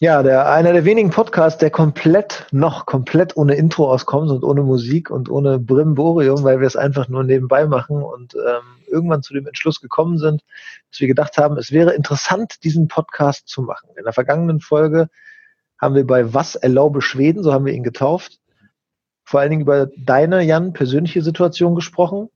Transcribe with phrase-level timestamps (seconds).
[0.00, 4.62] Ja, der einer der wenigen Podcasts, der komplett noch komplett ohne Intro auskommt und ohne
[4.62, 9.34] Musik und ohne Brimborium, weil wir es einfach nur nebenbei machen und ähm, irgendwann zu
[9.34, 10.42] dem Entschluss gekommen sind,
[10.90, 13.90] dass wir gedacht haben, es wäre interessant, diesen Podcast zu machen.
[13.96, 15.08] In der vergangenen Folge
[15.80, 18.40] haben wir bei Was erlaube Schweden, so haben wir ihn getauft,
[19.22, 22.30] vor allen Dingen über deine, Jan, persönliche Situation gesprochen.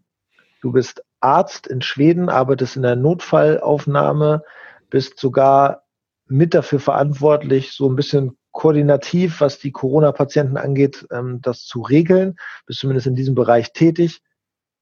[0.63, 4.45] Du bist Arzt in Schweden, arbeitest in der Notfallaufnahme,
[4.91, 5.88] bist sogar
[6.29, 12.37] mit dafür verantwortlich, so ein bisschen koordinativ, was die Corona-Patienten angeht, ähm, das zu regeln.
[12.67, 14.21] Bist zumindest in diesem Bereich tätig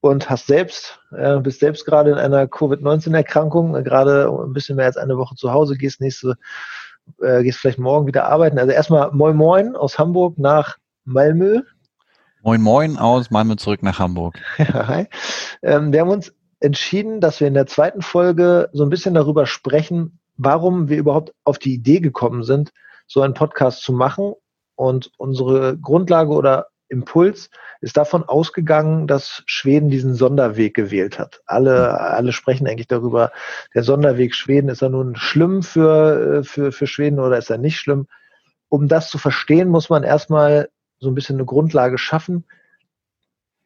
[0.01, 4.85] und hast selbst, äh, bist selbst gerade in einer Covid-19-Erkrankung, äh, gerade ein bisschen mehr
[4.85, 6.35] als eine Woche zu Hause, gehst nächste,
[7.21, 8.59] äh, gehst vielleicht morgen wieder arbeiten.
[8.59, 11.61] Also erstmal Moin Moin aus Hamburg nach Malmö.
[12.41, 14.39] Moin Moin aus Malmö zurück nach Hamburg.
[14.57, 15.07] Hi.
[15.61, 19.45] Ähm, wir haben uns entschieden, dass wir in der zweiten Folge so ein bisschen darüber
[19.45, 22.71] sprechen, warum wir überhaupt auf die Idee gekommen sind,
[23.07, 24.33] so einen Podcast zu machen.
[24.75, 27.49] Und unsere Grundlage oder Impuls
[27.81, 31.41] ist davon ausgegangen, dass Schweden diesen Sonderweg gewählt hat.
[31.45, 33.31] Alle, alle sprechen eigentlich darüber,
[33.73, 37.79] der Sonderweg Schweden, ist er nun schlimm für, für, für Schweden oder ist er nicht
[37.79, 38.07] schlimm?
[38.69, 42.45] Um das zu verstehen, muss man erstmal so ein bisschen eine Grundlage schaffen.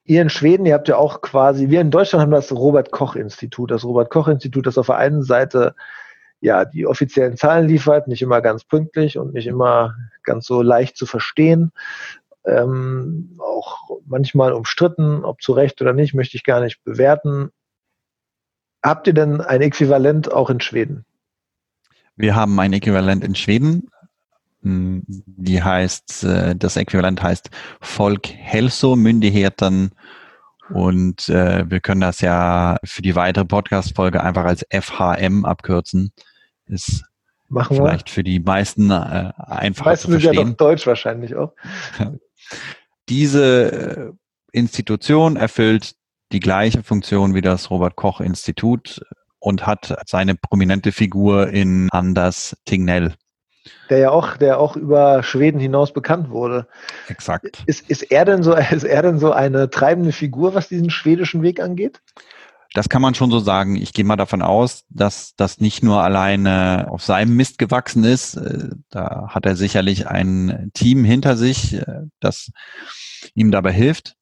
[0.03, 3.15] Ihr in Schweden, ihr habt ja auch quasi, wir in Deutschland haben das Robert Koch
[3.15, 3.71] Institut.
[3.71, 5.75] Das Robert Koch Institut, das auf der einen Seite
[6.41, 10.97] ja, die offiziellen Zahlen liefert, nicht immer ganz pünktlich und nicht immer ganz so leicht
[10.97, 11.71] zu verstehen.
[12.43, 17.51] Ähm, auch manchmal umstritten, ob zu Recht oder nicht, möchte ich gar nicht bewerten.
[18.83, 21.05] Habt ihr denn ein Äquivalent auch in Schweden?
[22.15, 23.91] Wir haben ein Äquivalent in Schweden.
[24.63, 29.91] Hm, die heißt, äh, das Äquivalent heißt Folkhälsomyndigheten
[30.73, 36.11] und äh, wir können das ja für die weitere Podcast-Folge einfach als FHM abkürzen
[36.71, 37.03] ist
[37.49, 38.13] Machen vielleicht wir.
[38.13, 40.33] für die meisten äh, einfacher meisten zu verstehen.
[40.33, 41.53] Sind ja doch Deutsch wahrscheinlich auch.
[43.09, 44.11] Diese äh,
[44.53, 45.95] Institution erfüllt
[46.31, 49.01] die gleiche Funktion wie das Robert Koch Institut
[49.39, 53.15] und hat seine prominente Figur in Anders Tignell.
[53.89, 56.67] Der ja auch, der auch über Schweden hinaus bekannt wurde.
[57.09, 57.63] Exakt.
[57.65, 61.41] Ist, ist er denn so, ist er denn so eine treibende Figur, was diesen schwedischen
[61.41, 62.01] Weg angeht?
[62.73, 63.75] Das kann man schon so sagen.
[63.75, 68.35] Ich gehe mal davon aus, dass das nicht nur alleine auf seinem Mist gewachsen ist.
[68.35, 72.51] Äh, da hat er sicherlich ein Team hinter sich, äh, das
[73.35, 74.15] ihm dabei hilft.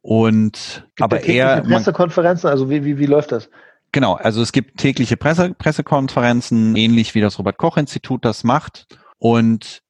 [0.00, 3.48] Und Gibt aber er Pressekonferenzen, also wie, wie, wie läuft das?
[3.92, 8.86] Genau, also es gibt tägliche Presse, Pressekonferenzen, ähnlich wie das Robert Koch Institut das macht.
[9.18, 9.82] Und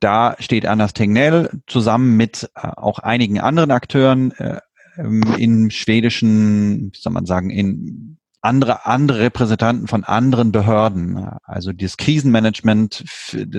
[0.00, 4.32] da steht Anders Tegnell zusammen mit äh, auch einigen anderen Akteuren
[4.96, 11.16] in schwedischen, wie soll man sagen, in andere, andere Repräsentanten von anderen Behörden.
[11.44, 13.04] Also das Krisenmanagement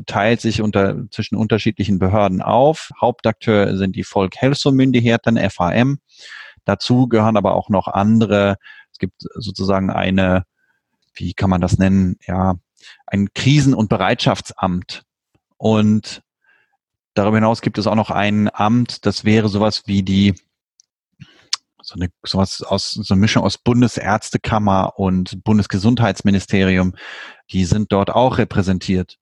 [0.05, 2.89] teilt sich unter, zwischen unterschiedlichen Behörden auf.
[2.99, 5.99] Hauptakteur sind die Folkhälsomyndigheten, FAM.
[6.65, 8.57] Dazu gehören aber auch noch andere.
[8.91, 10.43] Es gibt sozusagen eine,
[11.13, 12.17] wie kann man das nennen?
[12.27, 12.55] Ja,
[13.07, 15.03] ein Krisen- und Bereitschaftsamt.
[15.55, 16.21] Und
[17.13, 20.35] darüber hinaus gibt es auch noch ein Amt, das wäre sowas wie die
[21.83, 26.95] so eine sowas aus so eine Mischung aus Bundesärztekammer und Bundesgesundheitsministerium,
[27.51, 29.17] die sind dort auch repräsentiert.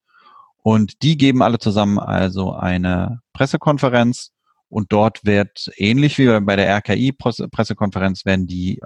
[0.62, 4.32] Und die geben alle zusammen also eine Pressekonferenz
[4.68, 8.80] und dort wird ähnlich wie bei der RKI Pressekonferenz werden die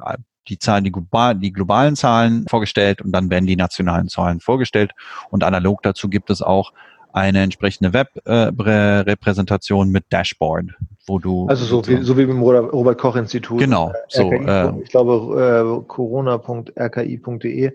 [0.48, 4.92] die Zahlen, die, global, die globalen Zahlen vorgestellt und dann werden die nationalen Zahlen vorgestellt.
[5.30, 6.72] Und analog dazu gibt es auch
[7.16, 10.66] eine entsprechende Web-Repräsentation mit Dashboard,
[11.06, 11.46] wo du.
[11.46, 13.58] Also so wie, so wie beim Robert Koch Institut.
[13.58, 13.90] Genau.
[13.90, 17.72] Äh, so, äh, ich glaube, äh, corona.rki.de.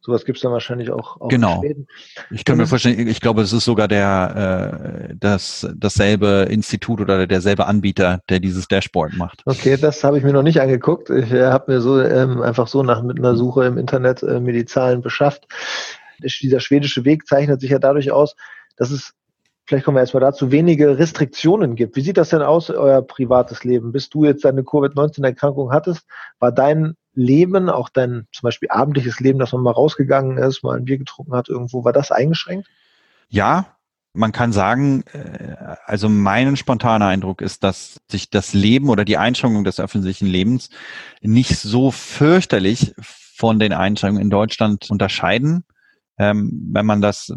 [0.00, 1.64] Sowas gibt es dann wahrscheinlich auch, auch genau.
[2.30, 7.26] Ich kann mir vorstellen, ich glaube, es ist sogar der äh, das, dasselbe Institut oder
[7.26, 9.42] derselbe Anbieter, der dieses Dashboard macht.
[9.44, 11.10] Okay, das habe ich mir noch nicht angeguckt.
[11.10, 14.38] Ich äh, habe mir so ähm, einfach so nach mit einer Suche im Internet äh,
[14.38, 15.48] mir die Zahlen beschafft.
[16.22, 18.36] Dieser schwedische Weg zeichnet sich ja dadurch aus,
[18.76, 19.12] dass es,
[19.66, 21.96] vielleicht kommen wir erstmal dazu, wenige Restriktionen gibt.
[21.96, 23.92] Wie sieht das denn aus, euer privates Leben?
[23.92, 26.06] Bis du jetzt deine Covid-19-Erkrankung hattest,
[26.38, 30.76] war dein Leben, auch dein zum Beispiel abendliches Leben, dass man mal rausgegangen ist, mal
[30.76, 32.68] ein Bier getrunken hat irgendwo, war das eingeschränkt?
[33.28, 33.74] Ja,
[34.14, 39.18] man kann sagen, äh, also mein spontaner Eindruck ist, dass sich das Leben oder die
[39.18, 40.70] Einschränkung des öffentlichen Lebens
[41.20, 45.64] nicht so fürchterlich von den Einschränkungen in Deutschland unterscheiden.
[46.16, 47.32] Ähm, wenn man das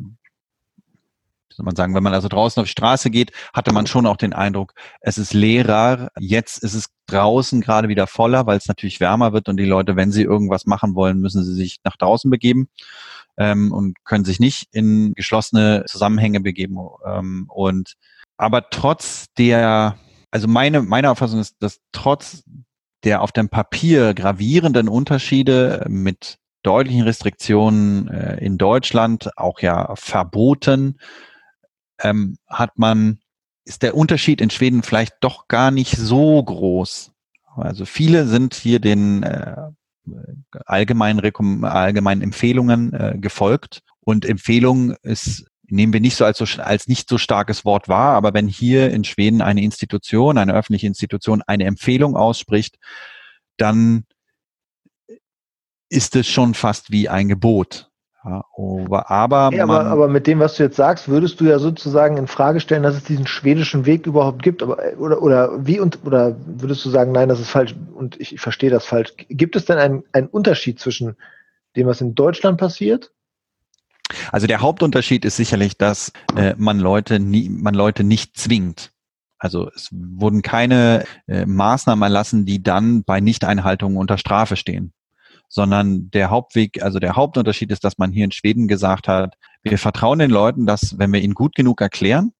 [1.58, 4.18] soll man sagen, wenn man also draußen auf die Straße geht, hatte man schon auch
[4.18, 6.10] den Eindruck, es ist leerer.
[6.20, 9.96] Jetzt ist es draußen gerade wieder voller, weil es natürlich wärmer wird und die Leute,
[9.96, 12.70] wenn sie irgendwas machen wollen, müssen sie sich nach draußen begeben.
[13.38, 16.78] ähm, und können sich nicht in geschlossene Zusammenhänge begeben.
[17.06, 17.94] Ähm, und
[18.38, 19.98] aber trotz der,
[20.32, 22.44] also meine, meine Auffassung ist, dass trotz
[23.04, 31.00] der auf dem Papier gravierenden Unterschiede mit deutlichen Restriktionen äh, in Deutschland, auch ja verboten,
[32.00, 33.20] ähm, hat man,
[33.66, 37.12] ist der Unterschied in Schweden vielleicht doch gar nicht so groß.
[37.56, 39.56] Also viele sind hier den äh,
[40.66, 43.82] allgemeinen, allgemeinen Empfehlungen äh, gefolgt.
[44.00, 48.16] Und Empfehlung ist, nehmen wir nicht so als, so als nicht so starkes Wort wahr,
[48.16, 52.78] aber wenn hier in Schweden eine Institution, eine öffentliche Institution eine Empfehlung ausspricht,
[53.58, 54.06] dann
[55.90, 57.87] ist es schon fast wie ein Gebot.
[58.28, 61.60] Ja, aber, aber, hey, aber, aber, mit dem, was du jetzt sagst, würdest du ja
[61.60, 64.62] sozusagen in Frage stellen, dass es diesen schwedischen Weg überhaupt gibt.
[64.62, 68.34] Aber, oder, oder wie und oder würdest du sagen, nein, das ist falsch und ich,
[68.34, 69.14] ich verstehe das falsch.
[69.30, 71.16] Gibt es denn einen, einen Unterschied zwischen
[71.78, 73.14] dem, was in Deutschland passiert?
[74.32, 78.92] Also der Hauptunterschied ist sicherlich, dass äh, man Leute nie, man Leute nicht zwingt.
[79.38, 84.92] Also es wurden keine äh, Maßnahmen erlassen, die dann bei Nichteinhaltung unter Strafe stehen
[85.50, 89.78] sondern der Hauptweg, also der Hauptunterschied ist, dass man hier in Schweden gesagt hat, wir
[89.78, 92.34] vertrauen den Leuten, dass wenn wir ihnen gut genug erklären,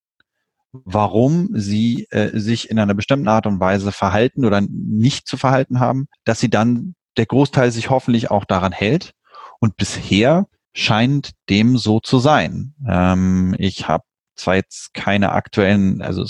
[0.72, 5.80] warum sie äh, sich in einer bestimmten Art und Weise verhalten oder nicht zu verhalten
[5.80, 9.14] haben, dass sie dann der Großteil sich hoffentlich auch daran hält.
[9.60, 12.76] Und bisher scheint dem so zu sein.
[12.88, 14.04] Ähm, ich habe
[14.38, 16.26] zwar jetzt keine aktuellen, also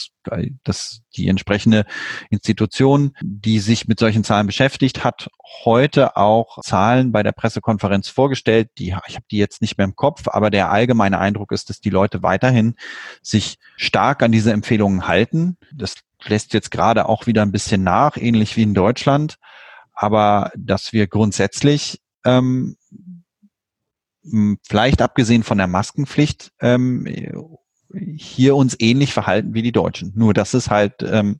[0.63, 1.85] das die entsprechende
[2.29, 5.29] Institution, die sich mit solchen Zahlen beschäftigt, hat
[5.63, 8.69] heute auch Zahlen bei der Pressekonferenz vorgestellt.
[8.77, 11.79] Die ich habe die jetzt nicht mehr im Kopf, aber der allgemeine Eindruck ist, dass
[11.79, 12.75] die Leute weiterhin
[13.21, 15.57] sich stark an diese Empfehlungen halten.
[15.73, 15.95] Das
[16.25, 19.37] lässt jetzt gerade auch wieder ein bisschen nach, ähnlich wie in Deutschland,
[19.93, 22.77] aber dass wir grundsätzlich ähm,
[24.67, 27.05] vielleicht abgesehen von der Maskenpflicht ähm,
[27.93, 30.13] hier uns ähnlich verhalten wie die Deutschen.
[30.15, 31.39] Nur dass es halt, ähm,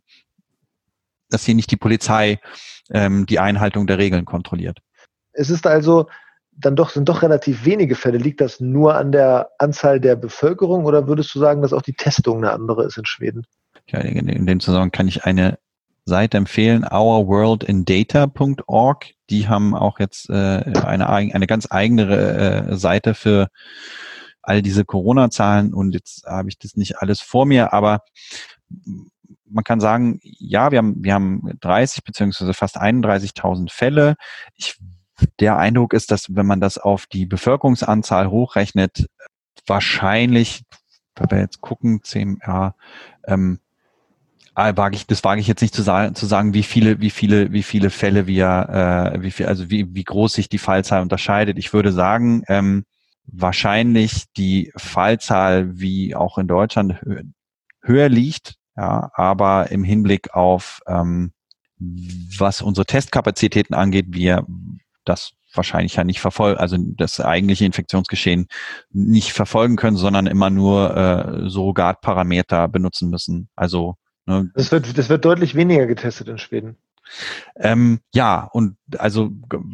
[1.30, 2.40] dass hier nicht die Polizei
[2.90, 4.80] ähm, die Einhaltung der Regeln kontrolliert.
[5.34, 6.08] Es ist also
[6.60, 8.18] dann doch, sind doch relativ wenige Fälle.
[8.18, 11.94] Liegt das nur an der Anzahl der Bevölkerung oder würdest du sagen, dass auch die
[11.94, 13.46] Testung eine andere ist in Schweden?
[13.90, 15.58] Ja, in dem Zusammenhang kann ich eine
[16.06, 19.06] Seite empfehlen, ourworldindata.org.
[19.30, 23.50] Die haben auch jetzt äh, eine, eine ganz eigene äh, Seite für
[24.48, 28.02] all diese Corona-Zahlen und jetzt habe ich das nicht alles vor mir, aber
[29.50, 34.16] man kann sagen, ja, wir haben, wir haben 30 beziehungsweise fast 31.000 Fälle.
[34.56, 34.78] Ich,
[35.40, 39.08] der Eindruck ist, dass wenn man das auf die Bevölkerungsanzahl hochrechnet,
[39.66, 40.64] wahrscheinlich,
[41.16, 42.74] wenn wir jetzt gucken, 10, ja,
[43.26, 43.60] ähm,
[44.54, 47.10] ah, wage ich, das wage ich jetzt nicht zu sagen, zu sagen, wie viele, wie
[47.10, 51.02] viele, wie viele Fälle wir, äh, wie viel, also wie, wie groß sich die Fallzahl
[51.02, 51.58] unterscheidet.
[51.58, 52.86] Ich würde sagen, ähm,
[53.28, 57.00] wahrscheinlich die Fallzahl wie auch in Deutschland
[57.82, 61.32] höher liegt, ja, aber im Hinblick auf ähm,
[61.80, 64.46] was unsere Testkapazitäten angeht, wir
[65.06, 68.48] das wahrscheinlich ja nicht verfolgen, also das eigentliche Infektionsgeschehen
[68.92, 73.50] nicht verfolgen können, sondern immer nur äh, Surrogatparameter benutzen müssen.
[73.56, 73.96] Also
[74.26, 76.78] ne, das wird das wird deutlich weniger getestet in Schweden.
[77.56, 79.32] Ähm, ja, und also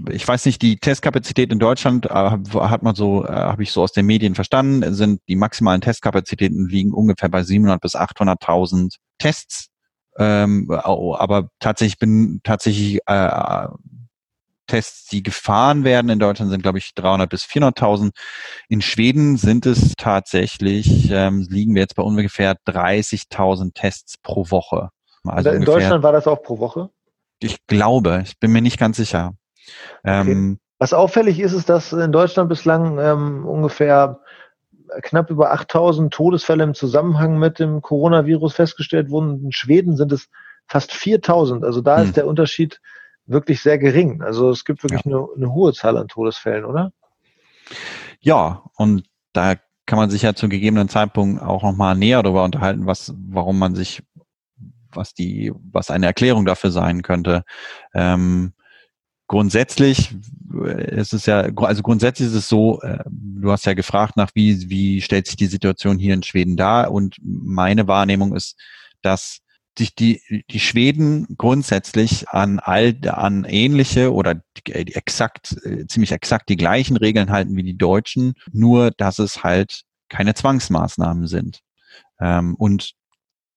[0.10, 3.84] ich weiß nicht, die Testkapazität in Deutschland äh, hat man so, äh, habe ich so
[3.84, 9.70] aus den Medien verstanden, sind die maximalen Testkapazitäten liegen ungefähr bei 700 bis 800.000 Tests.
[10.18, 13.68] Ähm, aber tatsächlich bin tatsächlich äh,
[14.68, 18.12] Tests, die gefahren werden in Deutschland, sind glaube ich 300 bis 400.000.
[18.70, 24.90] In Schweden sind es tatsächlich ähm, liegen wir jetzt bei ungefähr 30.000 Tests pro Woche.
[25.26, 26.90] Also in Deutschland war das auch pro Woche?
[27.44, 29.34] Ich glaube, ich bin mir nicht ganz sicher.
[30.04, 30.32] Okay.
[30.32, 34.20] Ähm, Was auffällig ist, ist, dass in Deutschland bislang ähm, ungefähr
[35.02, 39.46] knapp über 8000 Todesfälle im Zusammenhang mit dem Coronavirus festgestellt wurden.
[39.46, 40.30] In Schweden sind es
[40.68, 41.64] fast 4000.
[41.64, 42.06] Also da hm.
[42.06, 42.80] ist der Unterschied
[43.26, 44.22] wirklich sehr gering.
[44.22, 45.18] Also es gibt wirklich ja.
[45.18, 46.92] eine, eine hohe Zahl an Todesfällen, oder?
[48.20, 52.86] Ja, und da kann man sich ja zu gegebenen Zeitpunkt auch nochmal näher darüber unterhalten,
[52.86, 54.04] was, warum man sich
[54.96, 57.44] was die, was eine Erklärung dafür sein könnte.
[57.94, 58.54] Ähm,
[59.28, 60.16] grundsätzlich
[60.54, 64.32] äh, ist es ja, also grundsätzlich ist es so, äh, du hast ja gefragt nach,
[64.34, 66.92] wie, wie stellt sich die Situation hier in Schweden dar?
[66.92, 68.60] Und meine Wahrnehmung ist,
[69.02, 69.40] dass
[69.78, 70.22] sich die,
[70.52, 76.98] die Schweden grundsätzlich an all, an ähnliche oder die, exakt, äh, ziemlich exakt die gleichen
[76.98, 81.62] Regeln halten wie die Deutschen, nur dass es halt keine Zwangsmaßnahmen sind.
[82.20, 82.94] Ähm, und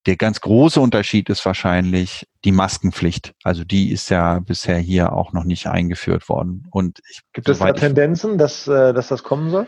[0.07, 3.35] der ganz große Unterschied ist wahrscheinlich die Maskenpflicht.
[3.43, 6.67] Also die ist ja bisher hier auch noch nicht eingeführt worden.
[6.71, 9.67] Und ich, gibt es da Tendenzen, dass, äh, dass das kommen soll?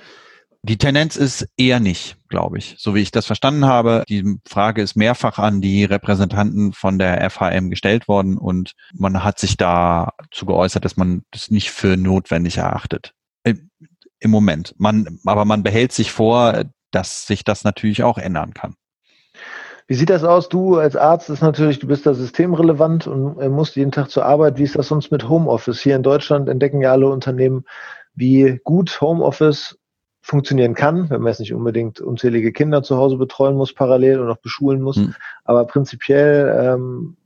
[0.63, 4.05] Die Tendenz ist eher nicht, glaube ich, so wie ich das verstanden habe.
[4.09, 9.39] Die Frage ist mehrfach an die Repräsentanten von der FHM gestellt worden und man hat
[9.39, 13.13] sich dazu geäußert, dass man das nicht für notwendig erachtet.
[13.45, 14.75] Im Moment.
[14.79, 18.75] Man, aber man behält sich vor, dass sich das natürlich auch ändern kann.
[19.89, 20.51] Wie sieht das aus?
[20.51, 24.27] Du als Arzt ist natürlich, du bist da systemrelevant und äh, musst jeden Tag zur
[24.27, 24.59] Arbeit.
[24.59, 25.81] Wie ist das sonst mit Homeoffice?
[25.81, 27.65] Hier in Deutschland entdecken ja alle Unternehmen,
[28.15, 29.79] wie gut Homeoffice
[30.21, 34.31] funktionieren kann, wenn man jetzt nicht unbedingt unzählige Kinder zu Hause betreuen muss parallel und
[34.31, 34.97] auch beschulen muss.
[34.97, 35.15] Mhm.
[35.45, 37.17] Aber prinzipiell ähm,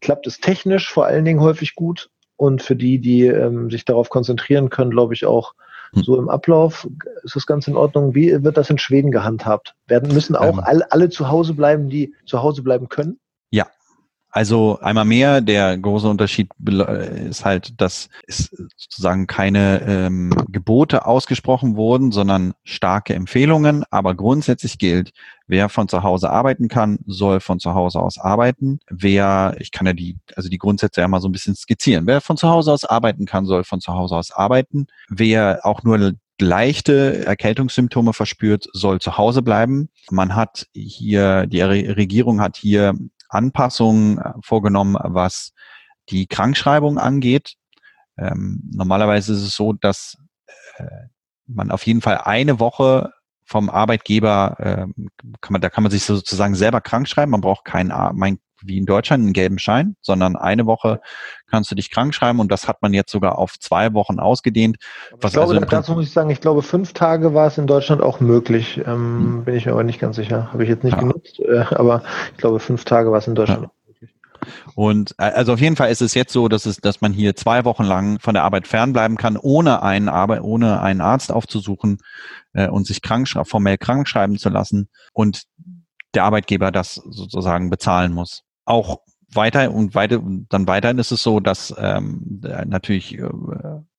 [0.00, 4.08] klappt es technisch vor allen Dingen häufig gut und für die, die ähm, sich darauf
[4.08, 5.54] konzentrieren können, glaube ich auch.
[5.92, 6.88] So im Ablauf
[7.22, 8.14] ist das ganz in Ordnung.
[8.14, 9.74] Wie wird das in Schweden gehandhabt?
[9.86, 10.64] Werden müssen auch ähm.
[10.64, 13.18] alle, alle zu Hause bleiben, die zu Hause bleiben können?
[13.50, 13.66] Ja,
[14.36, 16.50] also einmal mehr, der große Unterschied
[17.30, 23.84] ist halt, dass es sozusagen keine ähm, Gebote ausgesprochen wurden, sondern starke Empfehlungen.
[23.90, 25.12] Aber grundsätzlich gilt,
[25.46, 28.78] wer von zu Hause arbeiten kann, soll von zu Hause aus arbeiten.
[28.90, 32.06] Wer, ich kann ja die, also die Grundsätze ja mal so ein bisschen skizzieren.
[32.06, 34.86] Wer von zu Hause aus arbeiten kann, soll von zu Hause aus arbeiten.
[35.08, 39.88] Wer auch nur leichte Erkältungssymptome verspürt, soll zu Hause bleiben.
[40.10, 42.94] Man hat hier, die Regierung hat hier
[43.36, 45.52] Anpassungen äh, vorgenommen, was
[46.10, 47.54] die Krankschreibung angeht.
[48.18, 50.16] Ähm, normalerweise ist es so, dass
[50.76, 50.84] äh,
[51.46, 53.12] man auf jeden Fall eine Woche
[53.44, 55.04] vom Arbeitgeber, äh,
[55.40, 57.30] kann man, da kann man sich sozusagen selber krank schreiben.
[57.30, 61.00] Man braucht keinen, mein, wie in Deutschland einen gelben Schein, sondern eine Woche
[61.48, 64.76] kannst du dich krank schreiben und das hat man jetzt sogar auf zwei Wochen ausgedehnt.
[65.20, 67.66] Was ich glaube, also dazu muss ich sagen, ich glaube, fünf Tage war es in
[67.66, 68.78] Deutschland auch möglich.
[68.78, 69.44] Ähm, hm.
[69.44, 70.52] Bin ich mir aber nicht ganz sicher.
[70.52, 71.00] Habe ich jetzt nicht ja.
[71.00, 73.70] genutzt, äh, aber ich glaube, fünf Tage war es in Deutschland ja.
[74.74, 77.36] Und äh, also auf jeden Fall ist es jetzt so, dass es, dass man hier
[77.36, 81.98] zwei Wochen lang von der Arbeit fernbleiben kann, ohne einen Arbeit, ohne einen Arzt aufzusuchen
[82.52, 85.44] äh, und sich krank, formell krank schreiben zu lassen und
[86.14, 89.00] der Arbeitgeber das sozusagen bezahlen muss auch
[89.32, 93.28] weiter und weiter dann weiterhin ist es so, dass ähm, natürlich äh,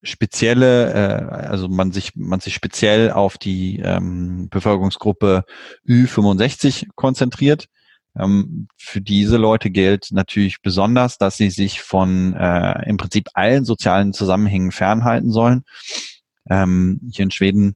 [0.02, 5.44] spezielle, äh, also man sich man sich speziell auf die ähm, Bevölkerungsgruppe
[5.88, 7.68] Ü65 konzentriert.
[8.18, 13.66] Ähm, für diese Leute gilt natürlich besonders, dass sie sich von äh, im Prinzip allen
[13.66, 15.64] sozialen Zusammenhängen fernhalten sollen.
[16.50, 17.76] Ähm, hier in Schweden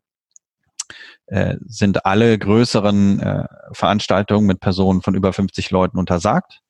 [1.27, 6.61] äh, sind alle größeren äh, Veranstaltungen mit Personen von über 50 Leuten untersagt.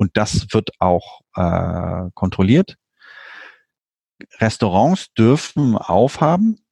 [0.00, 2.78] Und das wird auch äh, kontrolliert.
[4.38, 6.64] Restaurants dürfen aufhaben,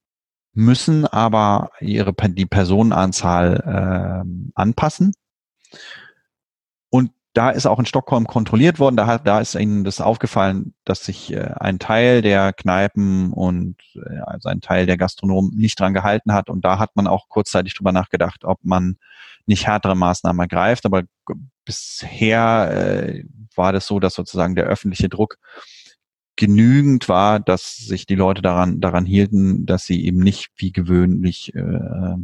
[0.54, 5.12] müssen aber ihre die Personenanzahl äh, anpassen.
[6.88, 8.96] Und da ist auch in Stockholm kontrolliert worden.
[8.96, 13.76] Da, hat, da ist ihnen das aufgefallen, dass sich äh, ein Teil der Kneipen und
[13.94, 16.48] äh, also ein Teil der Gastronomen nicht dran gehalten hat.
[16.48, 18.96] Und da hat man auch kurzzeitig drüber nachgedacht, ob man
[19.44, 20.86] nicht härtere Maßnahmen ergreift.
[20.86, 21.02] Aber
[21.68, 25.36] bisher äh, war das so, dass sozusagen der öffentliche Druck
[26.34, 31.54] genügend war, dass sich die Leute daran, daran hielten, dass sie eben nicht wie gewöhnlich
[31.54, 32.14] äh,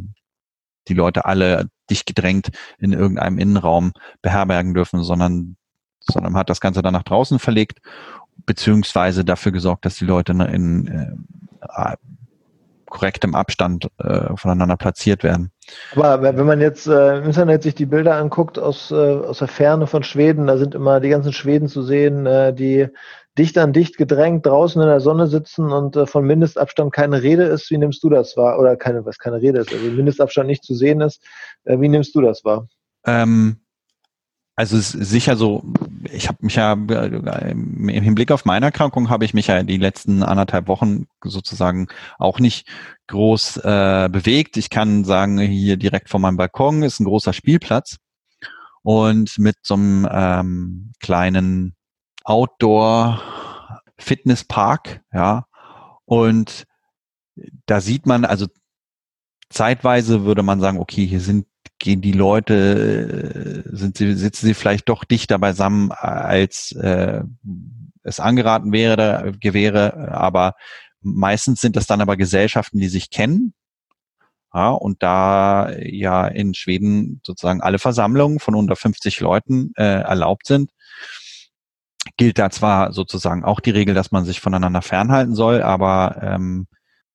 [0.87, 2.49] die Leute alle dicht gedrängt
[2.79, 3.91] in irgendeinem Innenraum
[4.23, 5.57] beherbergen dürfen, sondern,
[5.99, 7.81] sondern man hat das Ganze dann nach draußen verlegt,
[8.47, 11.95] beziehungsweise dafür gesorgt, dass die Leute in äh,
[12.95, 15.51] korrektem Abstand äh, voneinander platziert werden.
[15.95, 19.49] Aber wenn man jetzt äh, im Internet sich die Bilder anguckt aus, äh, aus der
[19.49, 22.87] Ferne von Schweden, da sind immer die ganzen Schweden zu sehen, äh, die
[23.37, 27.43] dicht an dicht gedrängt draußen in der Sonne sitzen und äh, von Mindestabstand keine Rede
[27.43, 27.69] ist.
[27.69, 28.59] Wie nimmst du das wahr?
[28.59, 31.21] Oder keine, was keine Rede ist, also Mindestabstand nicht zu sehen ist.
[31.65, 32.67] Äh, wie nimmst du das wahr?
[33.05, 33.57] Ähm,
[34.55, 35.63] also es ist sicher so,
[36.11, 39.77] ich habe mich ja äh, im Hinblick auf meine Erkrankung habe ich mich ja die
[39.77, 42.67] letzten anderthalb Wochen sozusagen auch nicht
[43.07, 44.57] groß äh, bewegt.
[44.57, 47.97] Ich kann sagen, hier direkt vor meinem Balkon ist ein großer Spielplatz
[48.81, 51.75] und mit so einem ähm, kleinen
[52.23, 53.21] Outdoor
[53.97, 55.45] Fitnesspark, ja.
[56.05, 56.65] Und
[57.65, 58.47] da sieht man, also
[59.49, 61.47] zeitweise würde man sagen, okay, hier sind
[61.79, 67.21] gehen die Leute, äh, sind sie, sitzen sie vielleicht doch dichter beisammen, als äh,
[68.03, 70.53] es angeraten wäre, gewähre, aber
[71.01, 73.53] meistens sind das dann aber Gesellschaften, die sich kennen.
[74.53, 80.47] Ja, und da ja in Schweden sozusagen alle Versammlungen von unter 50 Leuten äh, erlaubt
[80.47, 80.71] sind,
[82.15, 86.67] gilt da zwar sozusagen auch die Regel, dass man sich voneinander fernhalten soll, aber ähm,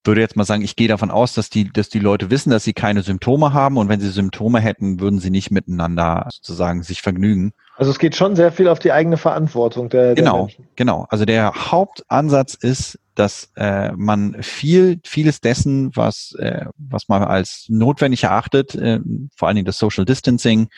[0.04, 2.64] würde jetzt mal sagen, ich gehe davon aus, dass die, dass die Leute wissen, dass
[2.64, 7.02] sie keine Symptome haben und wenn sie Symptome hätten, würden sie nicht miteinander sozusagen sich
[7.02, 7.52] vergnügen.
[7.76, 10.68] Also es geht schon sehr viel auf die eigene Verantwortung der, der genau, Menschen.
[10.76, 17.22] Genau, also der Hauptansatz ist, dass äh, man viel, vieles dessen, was, äh, was man
[17.22, 19.00] als notwendig erachtet, äh,
[19.36, 20.68] vor allen Dingen das Social Distancing,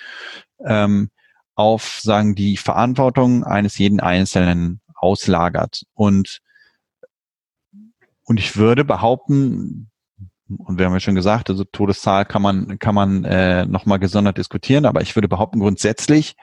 [0.64, 1.11] ähm,
[1.55, 6.41] auf sagen die Verantwortung eines jeden Einzelnen auslagert und
[8.25, 9.91] und ich würde behaupten,
[10.49, 14.38] und wir haben ja schon gesagt, also Todeszahl kann man, kann man äh, nochmal gesondert
[14.38, 16.35] diskutieren, aber ich würde behaupten, grundsätzlich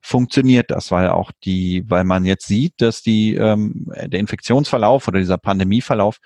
[0.00, 5.18] funktioniert das, weil auch die, weil man jetzt sieht, dass die ähm, der Infektionsverlauf oder
[5.18, 6.18] dieser Pandemieverlauf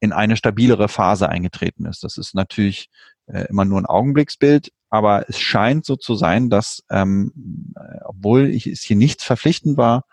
[0.00, 2.04] in eine stabilere Phase eingetreten ist.
[2.04, 2.88] Das ist natürlich
[3.26, 8.66] äh, immer nur ein Augenblicksbild, aber es scheint so zu sein, dass ähm, obwohl ich,
[8.66, 10.04] es hier nichts verpflichtend war,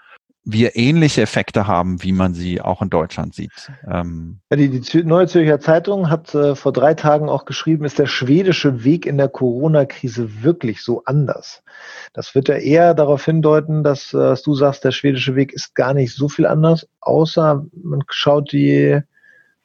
[0.46, 3.72] wir ähnliche Effekte haben, wie man sie auch in Deutschland sieht.
[3.90, 8.00] Ähm ja, die, die Neue Zürcher Zeitung hat äh, vor drei Tagen auch geschrieben, ist
[8.00, 11.64] der schwedische Weg in der Corona-Krise wirklich so anders?
[12.12, 15.76] Das wird ja eher darauf hindeuten, dass, äh, dass du sagst, der schwedische Weg ist
[15.76, 19.00] gar nicht so viel anders, außer man schaut die,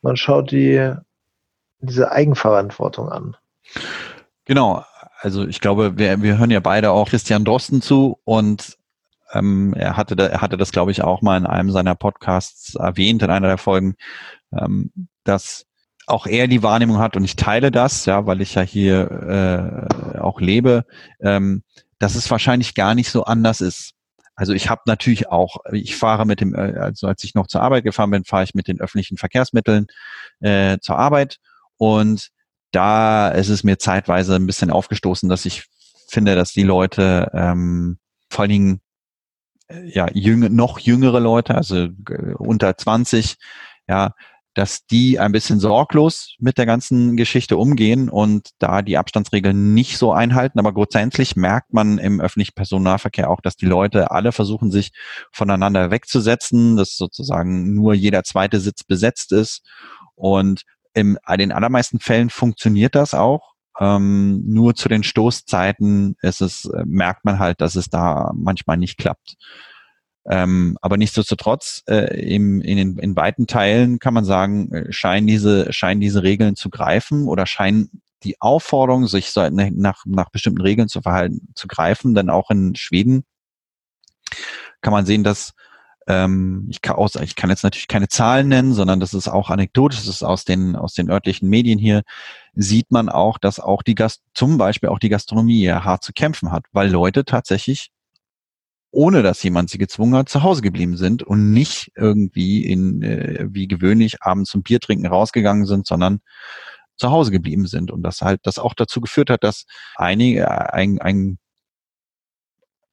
[0.02, 0.92] man schaut die,
[1.80, 3.37] diese Eigenverantwortung an.
[4.44, 4.85] Genau.
[5.20, 8.77] Also ich glaube, wir, wir hören ja beide auch Christian Drosten zu und
[9.32, 12.75] ähm, er hatte, da, er hatte das, glaube ich, auch mal in einem seiner Podcasts
[12.75, 13.97] erwähnt, in einer der Folgen,
[14.52, 14.92] ähm,
[15.25, 15.66] dass
[16.06, 20.18] auch er die Wahrnehmung hat und ich teile das, ja, weil ich ja hier äh,
[20.18, 20.87] auch lebe,
[21.20, 21.62] ähm,
[21.99, 23.92] dass es wahrscheinlich gar nicht so anders ist.
[24.35, 27.61] Also ich habe natürlich auch, ich fahre mit dem, äh, also als ich noch zur
[27.61, 29.87] Arbeit gefahren bin, fahre ich mit den öffentlichen Verkehrsmitteln
[30.40, 31.38] äh, zur Arbeit
[31.76, 32.30] und
[32.70, 35.64] da ist es mir zeitweise ein bisschen aufgestoßen, dass ich
[36.08, 37.99] finde, dass die Leute ähm,
[38.30, 38.80] vor allen Dingen
[39.70, 43.37] ja, jüng, noch jüngere Leute, also äh, unter 20,
[43.88, 44.14] ja,
[44.54, 49.98] dass die ein bisschen sorglos mit der ganzen Geschichte umgehen und da die Abstandsregeln nicht
[49.98, 50.58] so einhalten.
[50.58, 54.90] Aber grundsätzlich merkt man im öffentlichen Personennahverkehr auch, dass die Leute alle versuchen, sich
[55.32, 59.62] voneinander wegzusetzen, dass sozusagen nur jeder zweite Sitz besetzt ist.
[60.16, 63.52] Und in den allermeisten Fällen funktioniert das auch.
[63.80, 68.76] Ähm, nur zu den Stoßzeiten ist es, äh, merkt man halt, dass es da manchmal
[68.76, 69.37] nicht klappt.
[70.29, 75.26] Ähm, aber nichtsdestotrotz, äh, im, in, den, in weiten Teilen kann man sagen, äh, scheinen
[75.26, 80.61] diese, scheinen diese Regeln zu greifen oder scheinen die Aufforderung, sich so nach, nach bestimmten
[80.61, 83.24] Regeln zu verhalten, zu greifen, denn auch in Schweden
[84.81, 85.55] kann man sehen, dass
[86.09, 89.51] ähm, ich, kann aus, ich kann jetzt natürlich keine Zahlen nennen, sondern das ist auch
[89.51, 92.03] anekdotisch, das ist aus den, aus den örtlichen Medien hier,
[92.55, 96.12] sieht man auch, dass auch die Gast, zum Beispiel auch die Gastronomie ja hart zu
[96.12, 97.90] kämpfen hat, weil Leute tatsächlich
[98.90, 103.47] ohne dass jemand sie gezwungen hat, zu Hause geblieben sind und nicht irgendwie in äh,
[103.51, 106.21] wie gewöhnlich abends zum Bier trinken rausgegangen sind, sondern
[106.97, 107.90] zu Hause geblieben sind.
[107.90, 109.66] Und das halt das auch dazu geführt hat, dass
[109.97, 111.38] einige ein, ein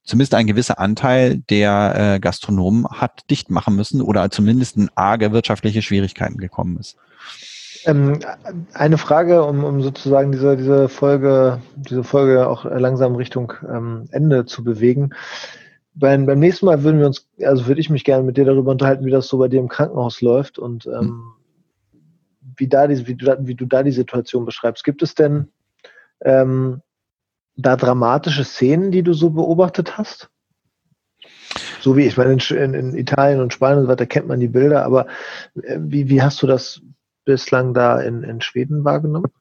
[0.05, 5.31] zumindest ein gewisser Anteil der äh, Gastronomen hat dicht machen müssen oder zumindest in arge
[5.31, 6.97] wirtschaftliche Schwierigkeiten gekommen ist.
[7.85, 8.19] Ähm,
[8.73, 14.45] eine Frage, um, um sozusagen diese, diese Folge, diese Folge auch langsam Richtung ähm, Ende
[14.45, 15.11] zu bewegen.
[15.93, 18.71] Beim, beim nächsten Mal würden wir uns, also würde ich mich gerne mit dir darüber
[18.71, 21.33] unterhalten, wie das so bei dir im Krankenhaus läuft und ähm, mhm.
[22.57, 24.83] wie, da die, wie, du, wie du da die Situation beschreibst.
[24.83, 25.49] Gibt es denn
[26.21, 26.81] ähm,
[27.55, 30.29] da dramatische Szenen, die du so beobachtet hast?
[31.79, 34.47] So wie, ich meine, in, in Italien und Spanien und so weiter kennt man die
[34.47, 35.07] Bilder, aber
[35.61, 36.81] äh, wie, wie hast du das
[37.23, 39.31] bislang da in, in Schweden wahrgenommen?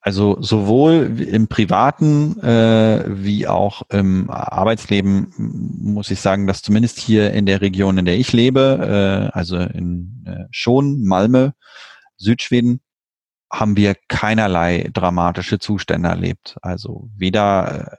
[0.00, 7.32] Also sowohl im privaten äh, wie auch im Arbeitsleben muss ich sagen, dass zumindest hier
[7.32, 11.50] in der Region, in der ich lebe, äh, also in äh, Schon, Malmö,
[12.16, 12.80] Südschweden,
[13.52, 16.56] haben wir keinerlei dramatische Zustände erlebt.
[16.62, 17.96] Also weder, äh,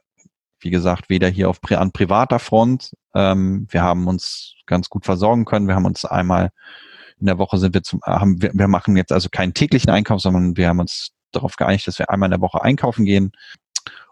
[0.60, 2.94] wie gesagt, weder hier auf an privater Front.
[3.13, 5.68] Ähm, wir haben uns ganz gut versorgen können.
[5.68, 6.50] Wir haben uns einmal
[7.20, 10.20] in der Woche sind wir zum, haben wir, wir machen jetzt also keinen täglichen Einkauf,
[10.20, 13.32] sondern wir haben uns darauf geeinigt, dass wir einmal in der Woche einkaufen gehen.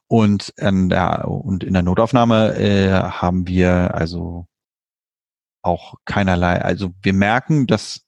[0.08, 4.46] Und in der, und in der Notaufnahme äh, haben wir also
[5.62, 8.02] auch keinerlei, also wir merken, dass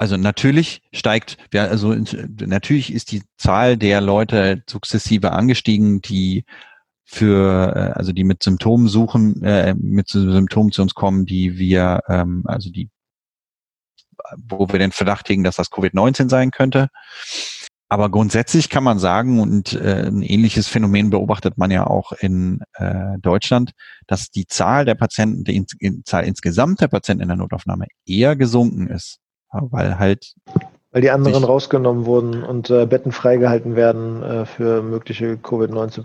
[0.00, 6.46] also natürlich steigt, also natürlich ist die Zahl der Leute sukzessive angestiegen, die
[7.04, 12.00] für, äh, also die mit Symptomen suchen, äh, mit Symptomen zu uns kommen, die wir,
[12.08, 12.88] ähm, also die,
[14.38, 16.88] wo wir den Verdacht hegen, dass das Covid-19 sein könnte.
[17.90, 22.62] Aber grundsätzlich kann man sagen, und äh, ein ähnliches Phänomen beobachtet man ja auch in
[22.72, 23.72] äh, Deutschland,
[24.06, 28.34] dass die Zahl der Patienten, die in, Zahl insgesamt der Patienten in der Notaufnahme eher
[28.34, 29.18] gesunken ist.
[29.52, 30.34] Weil halt
[30.92, 36.04] Weil die anderen rausgenommen wurden und äh, Betten freigehalten werden äh, für mögliche Covid-19.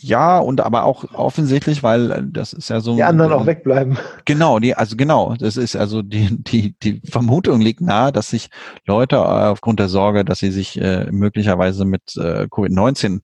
[0.00, 2.94] Ja, und aber auch offensichtlich, weil äh, das ist ja so.
[2.94, 3.98] Die anderen auch wegbleiben.
[4.24, 8.48] Genau, die, also genau, das ist also die, die, die Vermutung liegt nahe, dass sich
[8.86, 13.20] Leute äh, aufgrund der Sorge, dass sie sich äh, möglicherweise mit äh, Covid-19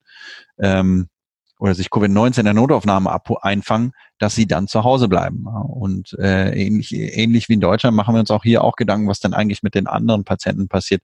[0.58, 1.08] ähm,
[1.58, 3.10] oder sich Covid-19 in der Notaufnahme
[3.42, 5.46] einfangen, dass sie dann zu Hause bleiben.
[5.46, 9.20] Und äh, ähnlich, ähnlich wie in Deutschland machen wir uns auch hier auch Gedanken, was
[9.20, 11.02] dann eigentlich mit den anderen Patienten passiert.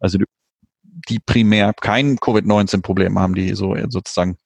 [0.00, 0.26] Also die,
[1.08, 4.36] die primär kein Covid-19-Problem haben, die so sozusagen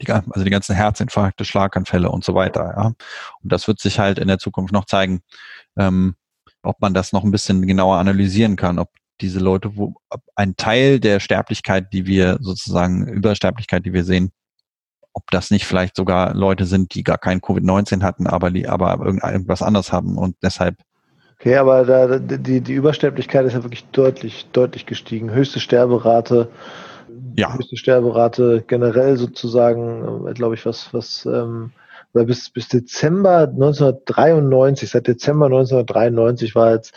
[0.00, 2.74] die, also die ganzen Herzinfarkte, Schlaganfälle und so weiter.
[2.76, 2.86] Ja.
[2.86, 5.20] Und das wird sich halt in der Zukunft noch zeigen,
[5.76, 6.14] ähm,
[6.62, 9.94] ob man das noch ein bisschen genauer analysieren kann, ob diese Leute, wo
[10.34, 14.32] ein Teil der Sterblichkeit, die wir sozusagen Übersterblichkeit, die wir sehen,
[15.14, 18.98] ob das nicht vielleicht sogar Leute sind, die gar kein Covid-19 hatten, aber die aber
[19.04, 20.76] irgendwas anderes haben und deshalb.
[21.38, 25.32] Okay, aber da, die, die Übersterblichkeit ist ja wirklich deutlich, deutlich gestiegen.
[25.32, 26.48] Höchste Sterberate,
[27.36, 27.52] ja.
[27.52, 31.72] höchste Sterberate generell sozusagen, äh, glaube ich, was, was, ähm,
[32.14, 36.94] oder bis, bis Dezember 1993, seit Dezember 1993 war jetzt,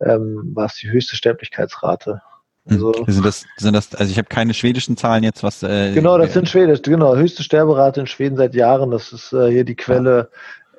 [0.00, 2.20] ähm, war es die höchste Sterblichkeitsrate.
[2.66, 5.62] Also, sind das, sind das, also ich habe keine schwedischen Zahlen jetzt, was.
[5.62, 7.14] Äh, genau, das sind schwedisch, genau.
[7.14, 8.90] Höchste Sterberate in Schweden seit Jahren.
[8.90, 10.30] Das ist äh, hier die Quelle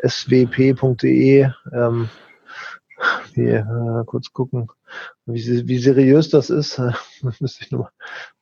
[0.03, 1.49] swp.de.
[1.71, 2.09] Ähm,
[3.33, 4.69] hier, äh, kurz gucken,
[5.25, 6.79] wie, wie seriös das ist.
[7.39, 7.89] müsste, ich nur, mal,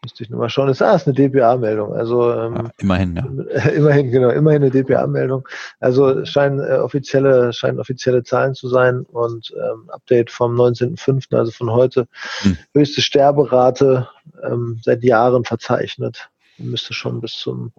[0.03, 0.67] müsste ich nur mal schauen.
[0.67, 1.93] Das ah, ist eine DPA-Meldung.
[1.93, 3.23] Also ähm, ja, immerhin, ja.
[3.71, 5.47] Immerhin, genau, immerhin eine DPA-Meldung.
[5.79, 11.51] Also scheinen äh, offizielle, scheinen offizielle Zahlen zu sein und ähm, Update vom 19.05., also
[11.51, 12.07] von heute,
[12.41, 12.57] hm.
[12.73, 14.07] höchste Sterberate
[14.43, 16.29] ähm, seit Jahren verzeichnet.
[16.57, 17.71] Müsste schon bis zum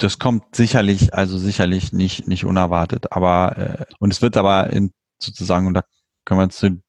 [0.00, 4.92] das kommt sicherlich, also sicherlich nicht, nicht unerwartet, aber äh, und es wird aber in
[5.18, 5.82] sozusagen, und da
[6.24, 6.80] können wir uns zu,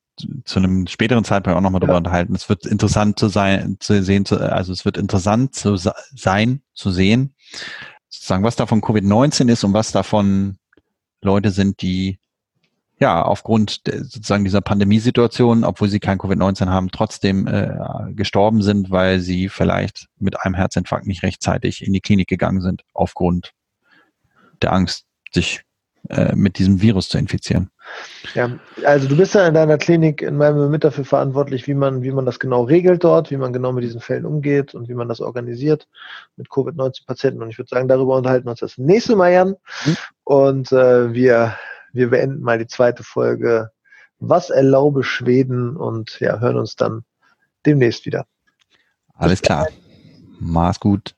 [0.46, 1.98] zu einem späteren Zeitpunkt auch nochmal drüber ja.
[1.98, 2.36] unterhalten.
[2.36, 6.92] Es wird interessant zu sein, zu sehen, zu, also es wird interessant zu sein, zu
[6.92, 7.36] sehen,
[8.10, 10.58] sozusagen, was davon Covid-19 ist und was davon
[11.22, 12.20] Leute sind, die
[13.00, 17.72] ja aufgrund der, sozusagen dieser Pandemiesituation, obwohl sie kein Covid-19 haben, trotzdem äh,
[18.14, 22.84] gestorben sind, weil sie vielleicht mit einem Herzinfarkt nicht rechtzeitig in die Klinik gegangen sind,
[22.94, 23.54] aufgrund
[24.62, 25.62] der Angst, sich
[26.08, 27.70] äh, mit diesem Virus zu infizieren.
[28.34, 28.52] Ja,
[28.86, 32.12] also du bist ja in deiner Klinik in meinem mit dafür verantwortlich, wie man, wie
[32.12, 35.08] man das genau regelt dort, wie man genau mit diesen Fällen umgeht und wie man
[35.08, 35.88] das organisiert
[36.36, 37.42] mit Covid-19-Patienten.
[37.42, 39.56] Und ich würde sagen, darüber unterhalten wir uns das nächste Mal, Jan.
[39.86, 39.98] Mhm.
[40.24, 41.56] Und äh, wir,
[41.92, 43.72] wir beenden mal die zweite Folge.
[44.20, 45.76] Was erlaube Schweden?
[45.76, 47.04] Und ja, hören uns dann
[47.66, 48.26] demnächst wieder.
[49.16, 49.68] Alles klar.
[50.40, 51.16] Mach's gut.